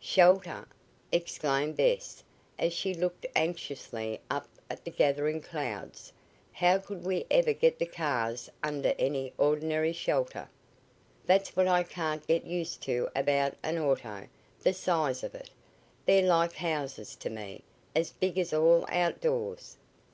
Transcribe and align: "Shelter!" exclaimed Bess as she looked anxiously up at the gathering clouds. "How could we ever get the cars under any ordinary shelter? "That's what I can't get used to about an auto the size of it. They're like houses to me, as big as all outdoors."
"Shelter!" 0.00 0.66
exclaimed 1.12 1.76
Bess 1.76 2.24
as 2.58 2.72
she 2.72 2.94
looked 2.94 3.26
anxiously 3.36 4.22
up 4.30 4.48
at 4.70 4.84
the 4.86 4.90
gathering 4.90 5.42
clouds. 5.42 6.14
"How 6.50 6.78
could 6.78 7.04
we 7.04 7.26
ever 7.30 7.52
get 7.52 7.78
the 7.78 7.84
cars 7.84 8.48
under 8.62 8.94
any 8.98 9.34
ordinary 9.36 9.92
shelter? 9.92 10.48
"That's 11.26 11.54
what 11.56 11.68
I 11.68 11.82
can't 11.82 12.26
get 12.26 12.46
used 12.46 12.80
to 12.84 13.10
about 13.14 13.54
an 13.62 13.76
auto 13.78 14.28
the 14.62 14.72
size 14.72 15.22
of 15.22 15.34
it. 15.34 15.50
They're 16.06 16.22
like 16.26 16.54
houses 16.54 17.14
to 17.16 17.28
me, 17.28 17.62
as 17.94 18.12
big 18.12 18.38
as 18.38 18.54
all 18.54 18.86
outdoors." 18.88 19.76